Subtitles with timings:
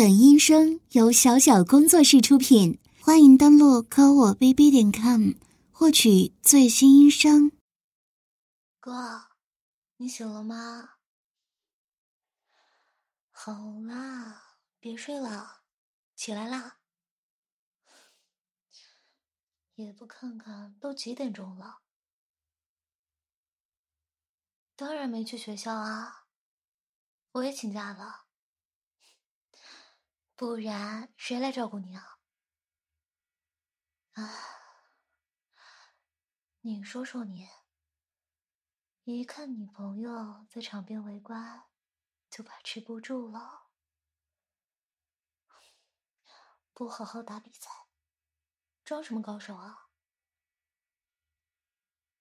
[0.00, 5.32] 本音声由小小工作室出品，欢迎登录科我 bb 点 com
[5.70, 7.52] 获取最新音声。
[8.78, 9.28] 哥，
[9.98, 10.94] 你醒了吗？
[13.30, 13.52] 好
[13.86, 15.64] 啦，别睡了，
[16.16, 16.78] 起来啦！
[19.74, 21.82] 也不看看都几点钟了。
[24.76, 26.24] 当然没去学校啊，
[27.32, 28.29] 我也请假了。
[30.40, 32.18] 不然谁来照顾你啊？
[34.12, 34.22] 啊，
[36.62, 37.46] 你说说你，
[39.04, 41.68] 一看女朋友在场边围观，
[42.30, 43.66] 就把持不住了。
[46.72, 47.68] 不好好打比赛，
[48.82, 49.90] 装什么高手啊？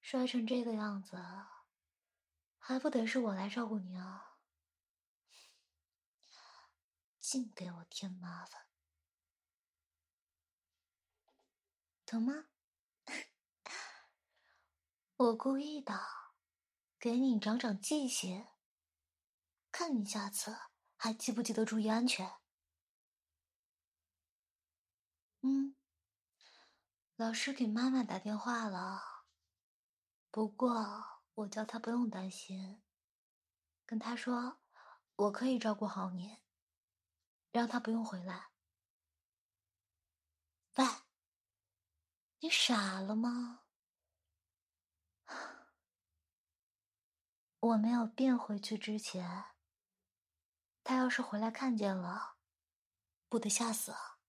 [0.02, 1.16] 摔成这个样子，
[2.58, 4.29] 还不得是我来照顾你啊？
[7.30, 8.66] 净给我添麻烦，
[12.04, 12.46] 疼吗？
[15.16, 15.94] 我故意的，
[16.98, 18.48] 给你长长记性，
[19.72, 20.58] 看你下次
[20.96, 22.40] 还记不记得注意安全。
[25.42, 25.76] 嗯，
[27.16, 29.26] 老师给妈妈打电话了，
[30.32, 32.82] 不过我叫她不用担心，
[33.86, 34.60] 跟她说
[35.16, 36.42] 我可以照顾好你。
[37.52, 38.52] 让他不用回来。
[40.76, 40.86] 喂，
[42.40, 43.64] 你傻了吗？
[47.60, 49.46] 我没有变回去之前，
[50.84, 52.38] 他要是回来看见了，
[53.28, 54.20] 不得吓死啊！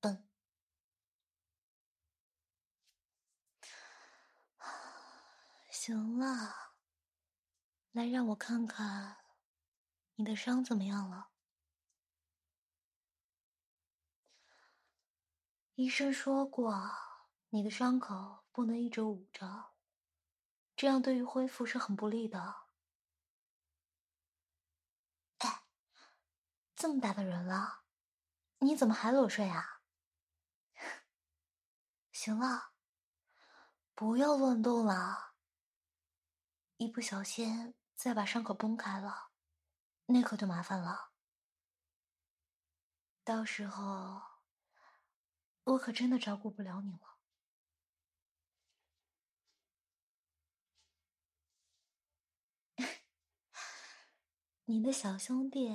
[0.00, 0.28] 笨。
[5.72, 6.76] 行了，
[7.90, 9.24] 来让我看看
[10.14, 11.31] 你的伤怎么样了。
[15.82, 16.80] 医生说过，
[17.48, 19.72] 你的伤口不能一直捂着，
[20.76, 22.68] 这样对于恢复是很不利的。
[25.38, 25.64] 哎，
[26.76, 27.82] 这么大的人了，
[28.58, 29.80] 你怎么还裸睡啊？
[32.12, 32.70] 行了，
[33.92, 35.32] 不要乱动了，
[36.76, 39.30] 一不小心再把伤口崩开了，
[40.06, 41.10] 那可就麻烦了。
[43.24, 44.31] 到时候。
[45.64, 47.16] 我可真的照顾不了你了。
[54.66, 55.68] 你的小兄弟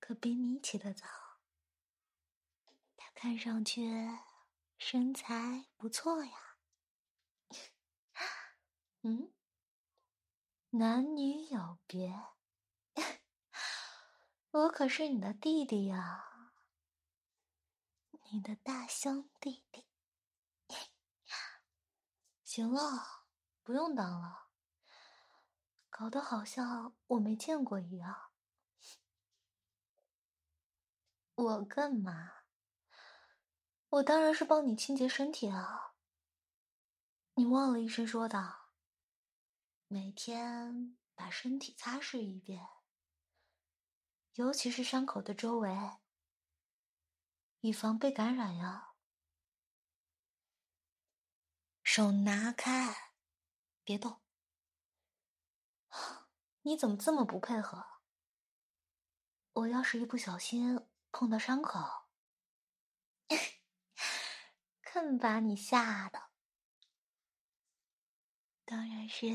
[0.00, 1.06] 可比你起得早，
[2.96, 3.82] 他看上去
[4.78, 6.32] 身材不错呀。
[9.02, 9.30] 嗯，
[10.70, 12.12] 男女有别，
[14.52, 16.29] 我可是你的弟弟呀。
[18.32, 19.88] 你的大兄弟弟，
[22.44, 23.24] 行了，
[23.64, 24.50] 不用当了，
[25.88, 28.30] 搞得好像我没见过一样。
[31.34, 32.44] 我干嘛？
[33.88, 35.96] 我当然是帮你清洁身体啊。
[37.34, 38.66] 你忘了医生说的，
[39.88, 42.64] 每天把身体擦拭一遍，
[44.34, 45.99] 尤其是伤口的周围。
[47.60, 48.94] 以防被感染呀！
[51.82, 53.14] 手拿开，
[53.84, 54.22] 别动。
[56.62, 57.84] 你怎么这么不配合？
[59.52, 62.08] 我要是一不小心碰到伤口，
[64.80, 66.30] 看把你吓的。
[68.64, 69.26] 当然是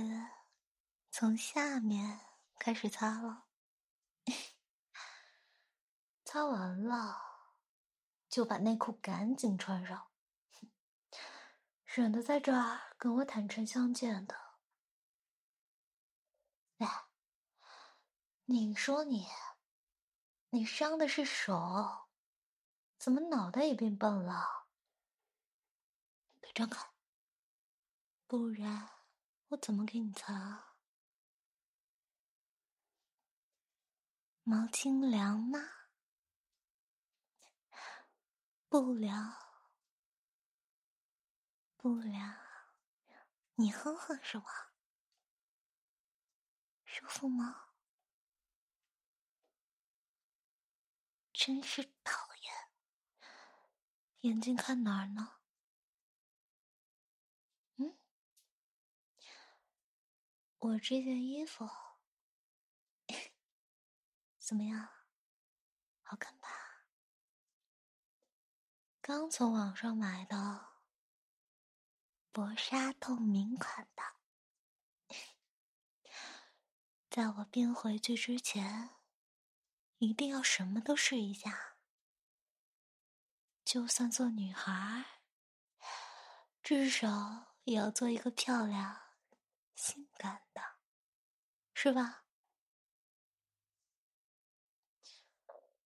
[1.12, 2.22] 从下面
[2.58, 3.48] 开始擦了，
[6.24, 7.35] 擦完了。
[8.36, 10.10] 就把内裤赶紧穿上，
[11.86, 14.36] 省得在这儿跟我坦诚相见的。
[16.80, 17.06] 哎，
[18.44, 19.26] 你说你，
[20.50, 22.10] 你伤的是手，
[22.98, 24.66] 怎么脑袋也变笨了？
[26.42, 26.90] 腿张开，
[28.28, 28.90] 不然
[29.48, 30.74] 我怎么给你擦？
[34.44, 35.75] 毛巾凉吗？
[38.82, 39.14] 不聊，
[41.78, 42.20] 不聊，
[43.56, 44.74] 你哼哼是吧？
[46.84, 47.70] 舒服吗？
[51.32, 52.54] 真是讨厌，
[54.22, 55.38] 眼睛看哪儿呢？
[57.78, 57.98] 嗯，
[60.60, 61.66] 我这件衣服
[64.38, 64.90] 怎么样？
[66.04, 66.65] 好看吧？
[69.08, 70.80] 刚从网上买的，
[72.32, 74.02] 薄纱透明款的。
[77.08, 78.96] 在我变回去之前，
[80.00, 81.76] 一定要什么都试一下。
[83.64, 85.22] 就算做女孩，
[86.64, 89.14] 至少也要做一个漂亮、
[89.76, 90.78] 性感的，
[91.76, 92.24] 是吧？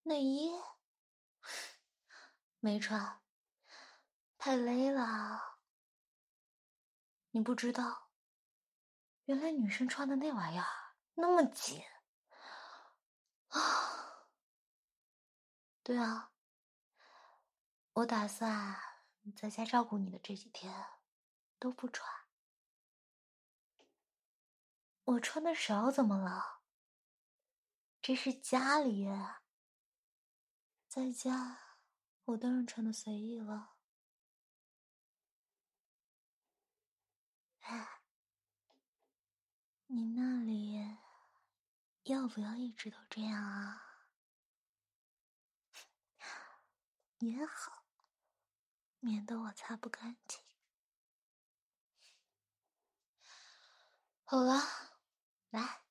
[0.04, 0.54] 内衣
[2.60, 3.22] 没穿，
[4.38, 5.60] 太勒了。
[7.32, 8.10] 你不知道，
[9.26, 10.66] 原来女生穿的那玩意儿
[11.14, 11.82] 那么紧
[13.50, 14.28] 啊！
[15.84, 16.32] 对啊，
[17.94, 18.76] 我打算
[19.36, 20.74] 在家照顾你的这几天
[21.60, 22.12] 都不穿。
[25.04, 26.62] 我穿的少怎么了？
[28.02, 29.08] 这是家里。
[30.88, 31.69] 在家，
[32.30, 33.76] 我当然穿的随意了。
[37.62, 38.02] 哎，
[39.88, 40.96] 你那里
[42.04, 44.06] 要不要一直都这样啊？
[47.18, 47.84] 也好，
[49.00, 50.40] 免得我擦不干净。
[54.24, 54.62] 好了，
[55.50, 55.82] 来，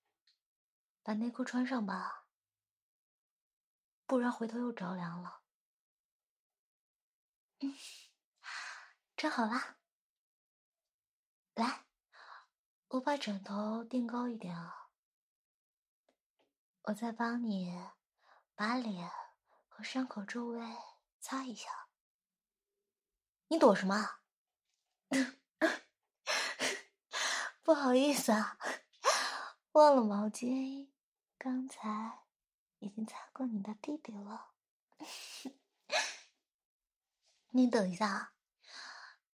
[1.02, 2.29] 把内裤穿上吧。
[4.06, 5.48] 不然回头又着凉了。
[7.61, 7.75] 嗯，
[9.17, 9.77] 站好啦。
[11.55, 11.85] 来，
[12.89, 14.91] 我把枕头垫高一点啊。
[16.83, 17.77] 我再帮你
[18.55, 19.11] 把脸
[19.67, 20.61] 和伤口周围
[21.21, 21.69] 擦一下。
[23.49, 24.21] 你躲什么？
[27.63, 28.59] 不好意思啊，
[29.73, 30.91] 忘了毛巾，
[31.37, 32.25] 刚才。
[32.81, 34.53] 已经擦过你的弟弟了，
[37.59, 38.35] 你等一下，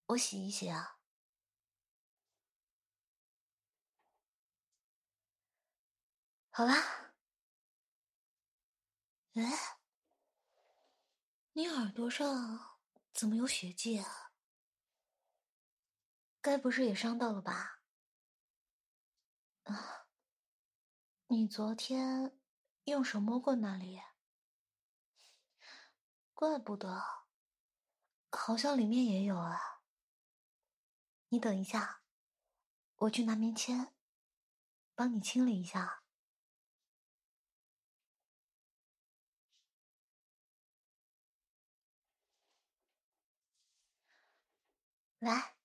[0.06, 0.98] 我洗一洗啊。
[6.50, 6.74] 好啦，
[9.34, 9.42] 哎，
[11.52, 12.80] 你耳朵上
[13.12, 14.32] 怎么有血迹啊？
[16.40, 17.82] 该不是也伤到了吧？
[19.64, 20.08] 啊，
[21.28, 22.40] 你昨天。
[22.86, 24.02] 用手摸过那里，
[26.34, 27.23] 怪不得，
[28.38, 29.82] 好像里面也有啊。
[31.30, 32.02] 你等一下，
[32.96, 33.94] 我去拿棉签，
[34.96, 36.04] 帮你清理一下。
[45.20, 45.56] 来，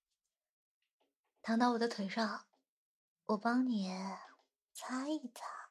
[1.43, 2.47] 躺到我的腿上，
[3.27, 3.91] 我帮你
[4.73, 5.68] 擦一擦。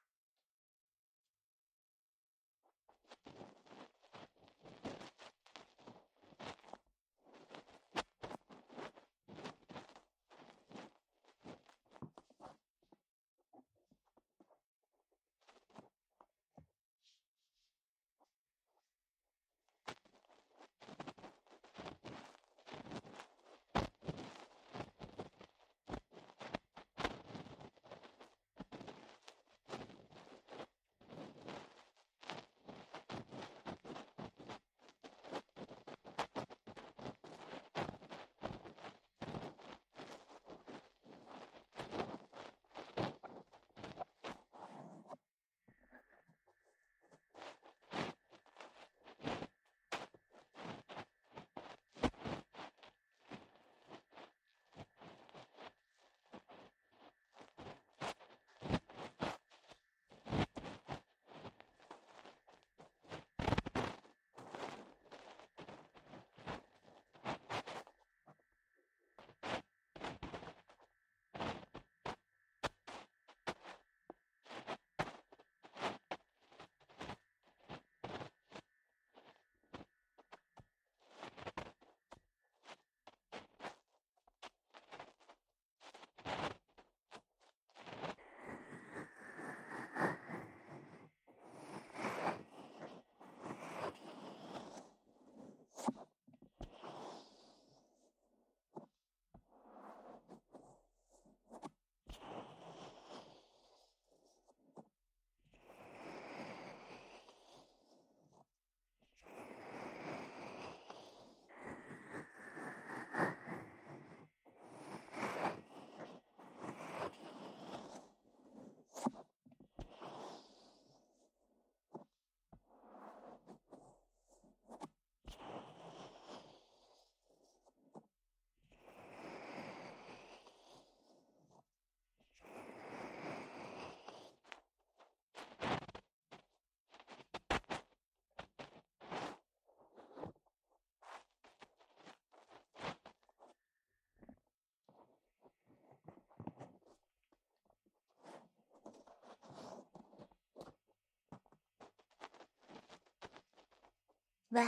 [154.51, 154.63] 喂，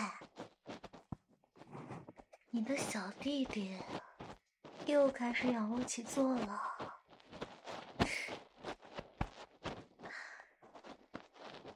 [2.50, 3.78] 你的小弟弟
[4.86, 6.62] 又开始仰卧起坐了。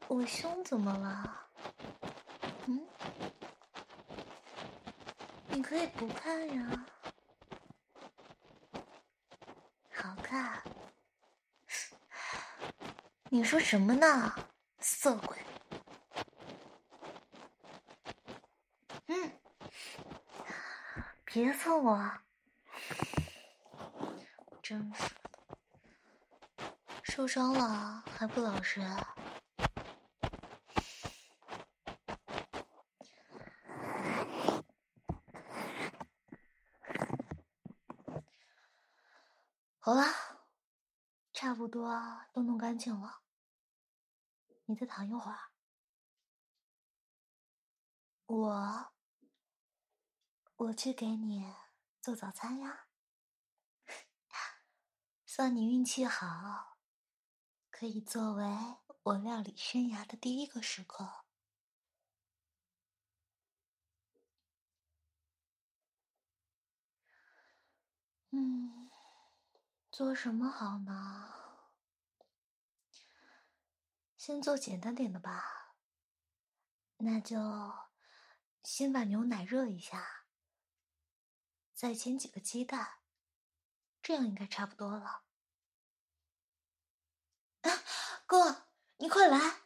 [0.10, 1.48] 我胸怎么了？
[2.68, 2.86] 嗯？
[5.48, 6.86] 你可以不看呀，
[9.96, 10.62] 好看。
[13.30, 14.36] 你说什么呢，
[14.80, 15.38] 色鬼？
[19.08, 19.32] 嗯，
[21.34, 22.12] 别碰我，
[24.62, 25.16] 真是，
[27.02, 28.80] 受伤了还不老实。
[39.80, 40.04] 好了，
[41.34, 42.00] 差不多
[42.32, 43.22] 都弄干净了，
[44.66, 45.40] 你再躺一会儿，
[48.28, 48.94] 我
[50.64, 51.54] 我去给你
[52.02, 52.88] 做早餐呀。
[55.26, 56.78] 算你运气好，
[57.70, 58.46] 可以作为
[59.02, 61.26] 我料理生涯的第一个时刻。
[68.30, 68.90] 嗯。
[69.92, 71.34] 做什么好呢？
[74.18, 75.76] 先做简单点的吧。
[76.98, 77.38] 那就
[78.64, 80.23] 先把牛奶热一下，
[81.84, 83.00] 再煎几个鸡蛋，
[84.02, 85.26] 这样应该差不多了。
[88.26, 89.64] 哥，你快来，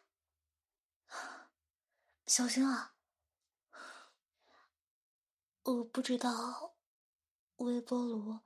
[2.26, 2.96] 小心啊！
[5.62, 6.76] 我不知道
[7.58, 8.40] 微波炉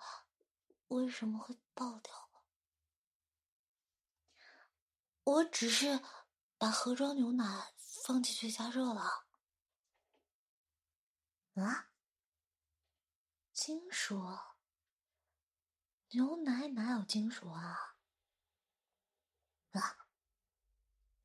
[0.90, 1.58] 为什么会。
[1.74, 2.30] 爆掉！
[5.24, 6.04] 我只是
[6.58, 9.26] 把盒装牛奶放进去加热了。
[11.56, 11.91] 啊？
[13.64, 14.20] 金属？
[16.10, 17.96] 牛奶哪有金属啊？
[19.74, 20.08] 啊？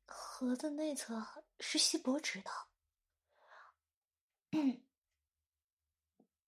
[0.05, 2.51] 盒子内侧是锡箔纸的。
[4.51, 4.85] 嗯，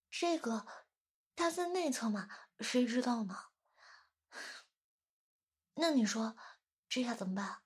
[0.08, 0.64] 这个
[1.34, 2.28] 它在内侧嘛，
[2.60, 3.50] 谁知道呢？
[5.74, 6.36] 那你说，
[6.88, 7.64] 这下怎么办？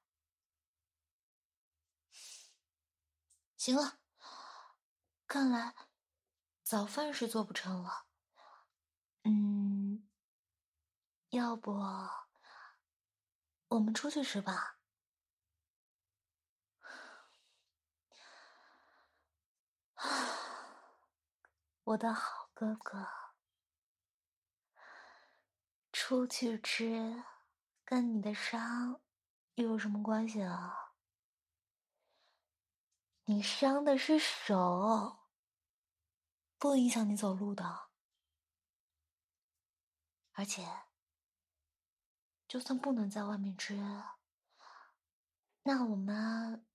[3.59, 3.99] 行了，
[5.27, 5.75] 看来
[6.63, 8.07] 早饭是做不成了。
[9.25, 10.07] 嗯，
[11.31, 11.73] 要不
[13.69, 14.79] 我们出去吃吧？
[21.85, 23.07] 我的好哥哥，
[25.93, 27.25] 出去吃。
[27.87, 29.03] 跟你的伤
[29.57, 30.95] 又有什么关系啊？
[33.27, 35.19] 你伤的是手，
[36.59, 37.91] 不影响你走路的。
[40.35, 40.67] 而且，
[42.47, 43.75] 就算不能在外面吃，
[45.63, 46.67] 那我们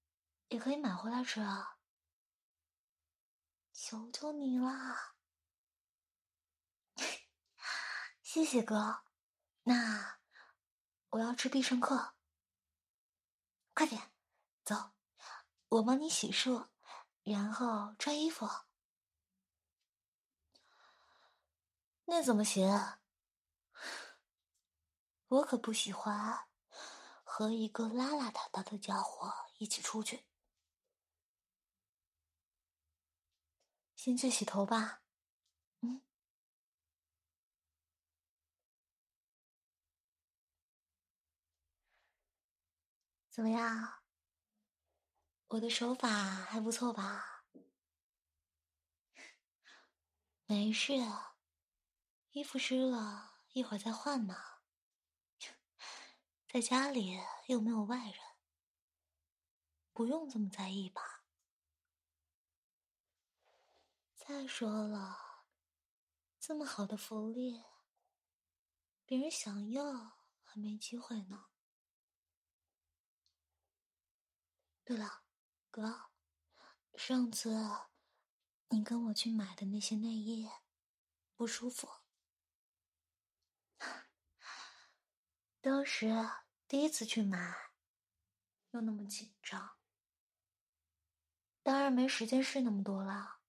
[0.50, 1.78] 也可以买回来吃啊！
[3.72, 5.16] 求求你啦！
[8.22, 9.04] 谢谢哥，
[9.64, 10.20] 那。
[11.12, 12.14] 我要吃必胜客，
[13.74, 14.12] 快点，
[14.64, 14.92] 走，
[15.70, 16.68] 我帮你洗漱，
[17.24, 18.48] 然后穿衣服。
[22.06, 22.99] 那怎么行？
[25.30, 26.48] 我可不喜欢
[27.24, 30.26] 和一个邋邋遢遢的家伙一起出去。
[33.96, 35.04] 先去洗头吧。
[35.82, 36.02] 嗯。
[43.30, 44.00] 怎么样？
[45.50, 47.44] 我的手法还不错吧？
[50.48, 50.94] 没事，
[52.32, 54.59] 衣服湿了一会儿再换嘛。
[56.52, 57.16] 在家里
[57.46, 58.16] 又没有外人，
[59.94, 61.24] 不用这么在意吧？
[64.16, 65.46] 再说了，
[66.40, 67.64] 这么好的福利，
[69.06, 69.94] 别人想要
[70.42, 71.50] 还没机会呢。
[74.84, 75.22] 对了，
[75.70, 76.10] 哥，
[76.96, 77.52] 上次
[78.70, 80.50] 你跟我去买的那些内衣
[81.36, 81.88] 不舒服，
[85.62, 86.08] 当时
[86.68, 87.72] 第一次去买，
[88.72, 89.78] 又那么紧张，
[91.64, 93.40] 当然没时间试那么多了。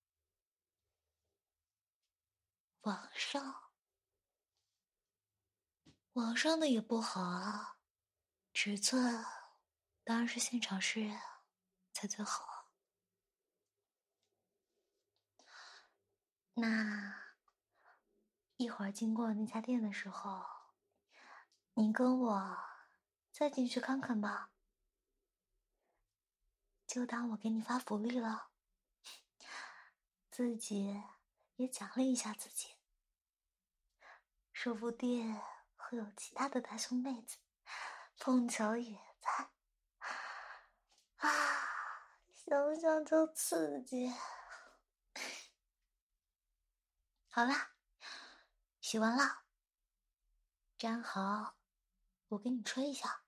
[2.83, 3.73] 网上，
[6.13, 7.79] 网上的也不好啊，
[8.53, 9.25] 尺寸
[10.05, 11.11] 当然是现场试。
[11.93, 12.71] 才最好。
[16.55, 17.35] 那
[18.57, 20.41] 一会儿经过那家店的时候，
[21.81, 22.59] 你跟我
[23.33, 24.51] 再进去看看吧，
[26.87, 28.51] 就当我给你发福利了，
[30.31, 31.03] 自己
[31.57, 32.77] 也奖励一下自己，
[34.53, 35.41] 说不定
[35.75, 37.39] 会有其他的大胸妹子
[38.19, 39.51] 碰巧也在，
[41.17, 41.31] 啊，
[42.35, 44.13] 想想就刺激。
[47.31, 47.73] 好啦，
[48.83, 49.45] 洗完了，
[50.77, 51.57] 粘好，
[52.31, 53.23] 我给你吹一下。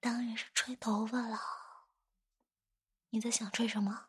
[0.00, 1.38] 当然是吹头发了。
[3.10, 4.08] 你在想吹什么？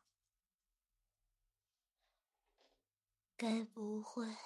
[3.36, 4.38] 该不会……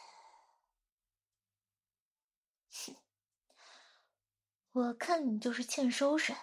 [4.72, 6.36] 我看你就是欠收拾。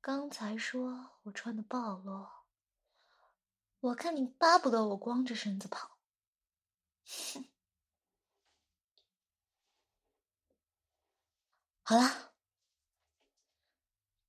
[0.00, 2.28] 刚才说我穿的暴露。
[3.80, 5.98] 我看你巴不得我光着身子跑，
[7.04, 7.48] 哼！
[11.88, 12.34] 好了，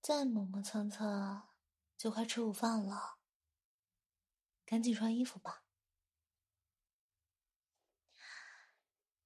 [0.02, 1.50] 再磨磨蹭蹭，
[1.98, 3.18] 就快吃午饭了。
[4.66, 5.66] 赶紧穿衣服吧。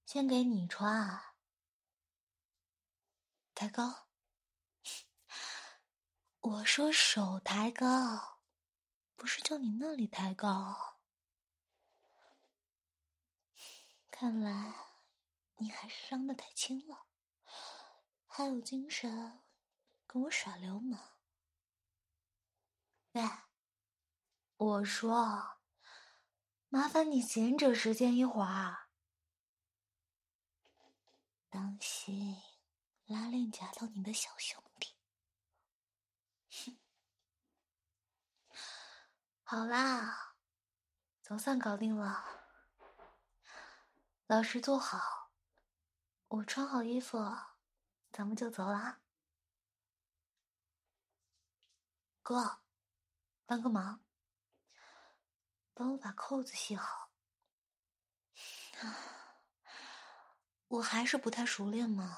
[0.08, 1.36] 先给你穿，
[3.54, 4.08] 抬高。
[6.40, 8.40] 我说手抬高。
[9.16, 10.98] 不是叫你那里抬高，
[14.10, 14.74] 看来
[15.58, 17.06] 你还是伤的太轻了，
[18.36, 19.44] 还有精神
[20.08, 21.00] 跟我耍流氓。
[23.12, 23.22] 喂，
[24.58, 25.60] 我说，
[26.68, 28.90] 麻烦你闲着时间一会儿，
[31.48, 32.36] 当心
[33.06, 34.96] 拉链夹到你的小兄弟。
[36.50, 36.80] 哼。
[39.44, 40.38] 好啦，
[41.22, 42.26] 总算搞定了。
[44.26, 45.30] 老实坐好，
[46.30, 47.20] 我穿好衣服，
[48.14, 49.02] 咱们就走啦。
[52.22, 52.62] 哥，
[53.48, 54.06] 帮个忙，
[55.74, 57.12] 帮我把扣子系好。
[60.68, 62.18] 我还是不太熟练嘛。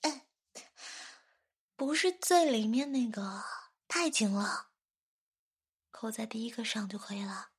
[0.00, 0.26] 哎，
[1.76, 3.44] 不是最里面那个，
[3.86, 4.72] 太紧了。
[5.92, 7.52] 扣在第一个上就可以了。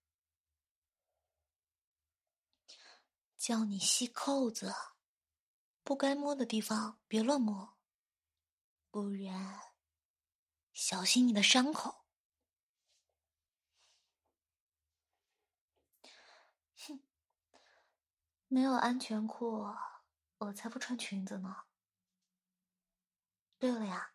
[3.38, 4.74] 叫你系扣子，
[5.86, 7.78] 不该摸的地方别乱摸，
[8.89, 9.76] 不然
[10.74, 12.08] 小心你的伤口。
[16.76, 17.00] 哼，
[18.48, 19.76] 没有安全裤，
[20.39, 21.65] 我才不穿裙子呢。
[23.60, 24.13] 对了呀，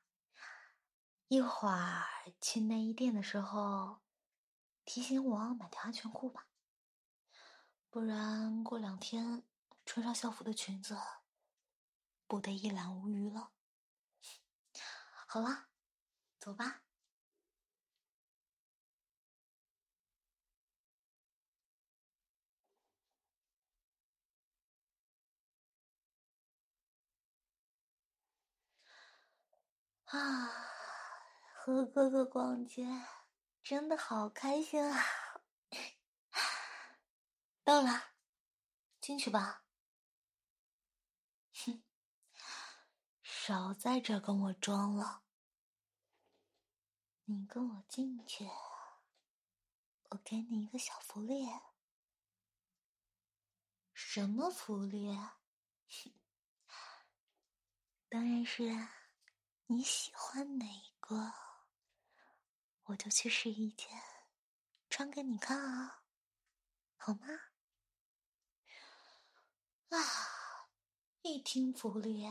[1.28, 2.04] 一会儿
[2.40, 4.00] 去内衣店的时候。
[4.84, 6.48] 提醒我买条安全裤吧，
[7.90, 9.44] 不然过两天
[9.86, 10.98] 穿上校服的裙子，
[12.30, 13.50] 不得一览无余了。
[15.26, 15.66] 好了，
[16.38, 16.84] 走吧。
[30.04, 30.46] 啊，
[31.52, 32.86] 和哥哥逛街。
[33.64, 35.04] 真的好开心啊！
[37.64, 38.12] 到了，
[39.00, 39.64] 进去吧。
[41.52, 41.82] 哼，
[43.50, 45.24] 少在这跟我装了。
[47.24, 48.48] 你跟我进去，
[50.10, 51.48] 我给你一个小福利。
[53.92, 55.18] 什么福利？
[58.08, 58.62] 当然是
[59.66, 60.64] 你喜欢哪
[61.00, 61.32] 个。
[62.84, 63.88] 我就去试衣间
[64.88, 66.04] 穿给你看啊，
[66.96, 67.26] 好吗？
[69.90, 70.68] 啊，
[71.22, 72.24] 一听福利，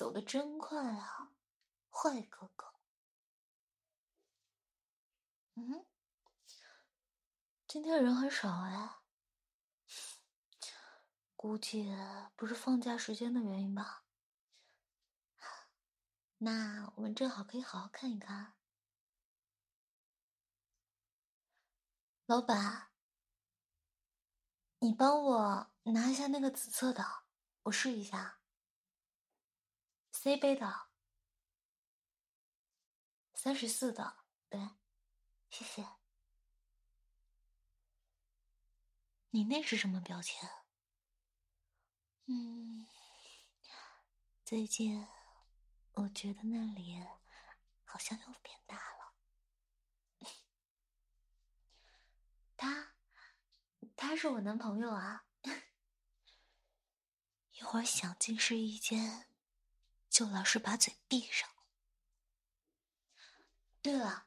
[0.00, 1.30] 走的真快啊，
[1.90, 2.72] 坏哥哥。
[5.56, 5.84] 嗯，
[7.66, 9.02] 今天人很少哎，
[11.36, 11.94] 估计
[12.34, 14.06] 不是放假时间的原因吧？
[16.38, 18.54] 那我们正好可以好好看一看。
[22.24, 22.90] 老板，
[24.78, 27.04] 你帮我拿一下那个紫色的，
[27.64, 28.39] 我试一下。
[30.22, 30.90] C 杯的，
[33.32, 34.18] 三十四的，
[34.50, 34.60] 对，
[35.48, 35.88] 谢谢。
[39.30, 40.46] 你那是什么表情？
[42.26, 42.86] 嗯，
[44.44, 45.08] 最近
[45.92, 47.02] 我觉得那里
[47.86, 49.14] 好像又变大了。
[52.58, 52.92] 他，
[53.96, 55.24] 他是我男朋友啊。
[57.52, 59.29] 一会儿想进试衣间，
[60.10, 61.48] 就老是把嘴闭上。
[63.80, 64.26] 对了，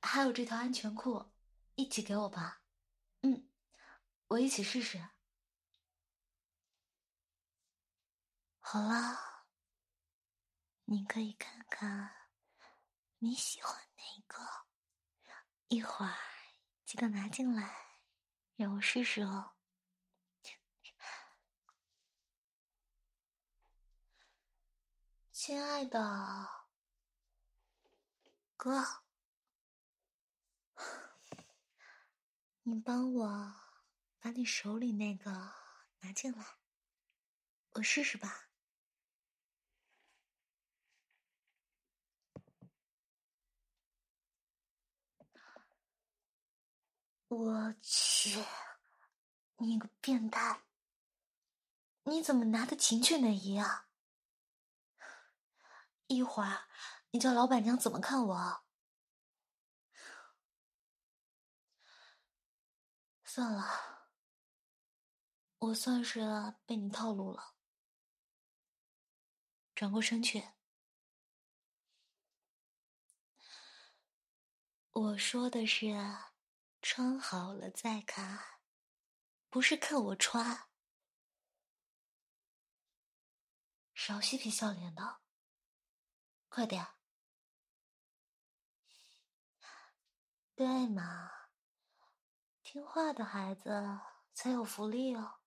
[0.00, 1.32] 还有这条安全裤，
[1.74, 2.62] 一起给我吧。
[3.22, 3.48] 嗯，
[4.28, 5.08] 我一起试试。
[8.60, 9.46] 好了，
[10.84, 12.28] 你可以看看
[13.18, 14.66] 你喜欢哪个，
[15.68, 16.14] 一会儿
[16.84, 17.74] 记得拿进来，
[18.56, 19.53] 让我试试哦。
[25.46, 26.48] 亲爱的。
[28.56, 29.02] 哥，
[32.62, 33.54] 你帮我
[34.20, 35.30] 把你手里那个
[36.00, 36.56] 拿进来，
[37.72, 38.48] 我试试吧。
[47.28, 48.42] 我去，
[49.58, 50.62] 你个变态！
[52.04, 53.83] 你怎么拿的情趣内衣啊？
[56.14, 56.68] 一会儿。
[57.10, 58.64] 你叫老板娘怎么看我？
[63.24, 64.10] 算了，
[65.58, 66.20] 我算是
[66.66, 67.54] 被你套路了。
[69.74, 70.50] 转过身去，
[74.90, 75.96] 我说的是
[76.80, 78.60] 穿好了再看，
[79.50, 80.68] 不是看我穿。
[83.94, 85.23] 少嬉皮笑脸的，
[86.54, 86.86] 快点！
[90.54, 91.48] 对嘛，
[92.62, 93.98] 听话的孩子
[94.32, 95.40] 才有福利哦。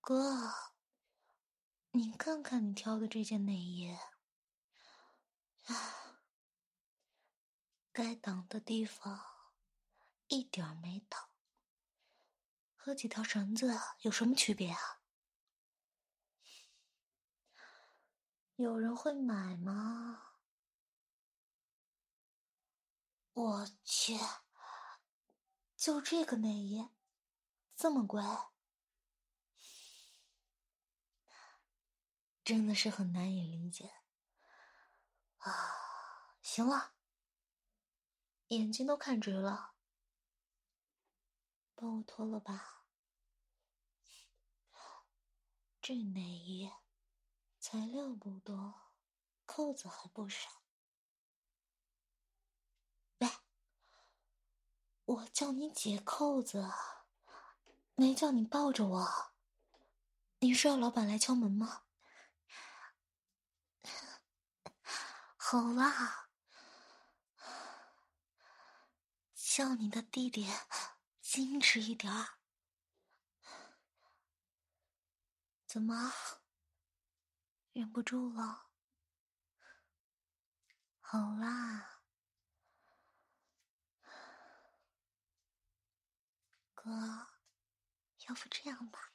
[0.00, 0.52] 哥，
[1.90, 3.98] 你看看你挑的这件内衣，
[5.64, 6.22] 啊，
[7.90, 9.20] 该挡的地方
[10.28, 11.28] 一点没挡，
[12.76, 15.01] 和几条绳子有什么区别啊？
[18.62, 20.36] 有人会买吗？
[23.32, 24.16] 我去，
[25.76, 26.88] 就这个内衣，
[27.74, 28.22] 这么贵，
[32.44, 33.90] 真的是很难以理解
[35.38, 36.36] 啊！
[36.40, 36.94] 行了，
[38.46, 39.74] 眼睛都看直了，
[41.74, 42.84] 帮我脱了吧。
[45.82, 46.70] 这内衣
[47.62, 48.90] 材料不多，
[49.46, 50.64] 扣子还不少。
[53.18, 53.30] 喂
[55.04, 56.68] 我叫你解扣子，
[57.94, 59.32] 没叫你抱着我。
[60.40, 61.84] 你是要老板来敲门吗？
[65.38, 66.30] 好啦，
[69.36, 70.50] 叫你的弟弟
[71.22, 72.38] 矜持一点儿。
[75.68, 76.12] 怎么，
[77.72, 78.66] 忍不住了？
[81.00, 82.00] 好啦。
[86.74, 86.90] 哥，
[88.26, 89.12] 要不这样吧，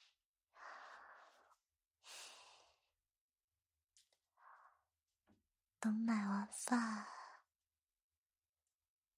[5.80, 7.06] 等买完饭，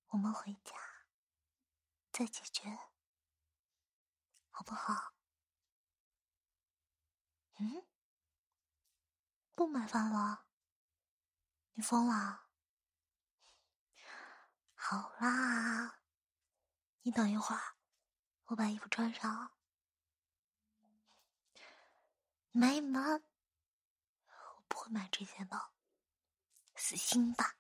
[0.08, 0.74] 我们回家
[2.12, 2.90] 再解决，
[4.50, 5.14] 好不好？
[7.60, 7.89] 嗯？
[9.60, 10.46] 不买饭了？
[11.74, 12.48] 你疯了？
[14.74, 16.00] 好啦，
[17.02, 17.76] 你等一会儿。
[18.46, 19.52] 我把衣服穿上，
[22.52, 23.22] 没门！
[24.30, 25.74] 我不会买这件的，
[26.76, 27.58] 死心吧。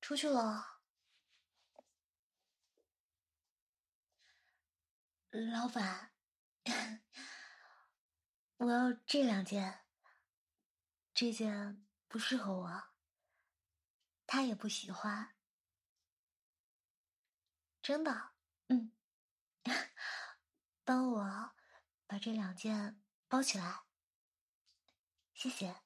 [0.00, 0.80] 出去了，
[5.28, 6.14] 老板，
[8.56, 9.85] 我要这两件，
[11.16, 12.82] 这件不适合我，
[14.26, 15.34] 他也不喜欢，
[17.80, 18.34] 真的，
[18.66, 18.92] 嗯。
[20.84, 21.54] 帮我
[22.06, 23.84] 把这两件包起来，
[25.32, 25.80] 谢谢。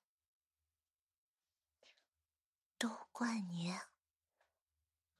[2.77, 3.73] 都怪你，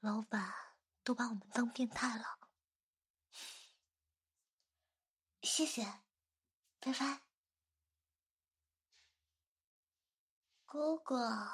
[0.01, 2.37] 老板都把我们当变态了。
[5.41, 6.01] 谢谢，
[6.81, 7.30] 拜拜。
[10.73, 11.51] 哥哥，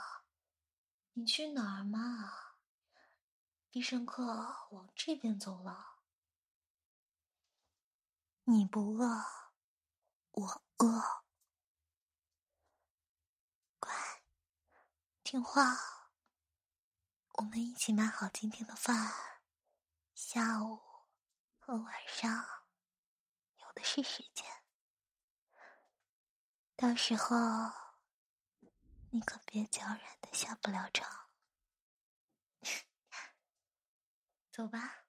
[1.13, 2.53] 你去哪儿嘛？
[3.71, 6.03] 必胜客往这边走了。
[8.43, 9.25] 你不饿，
[10.29, 11.23] 我饿。
[13.79, 13.91] 乖，
[15.23, 16.11] 听话，
[17.31, 19.41] 我们一起买好今天的饭，
[20.13, 20.79] 下午
[21.57, 22.45] 和晚上
[23.55, 24.45] 有的是时间。
[26.75, 27.35] 到时候
[29.17, 31.11] 你可别脚软的下不了床。
[34.53, 35.06] 走吧。